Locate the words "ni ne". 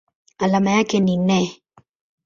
0.99-1.61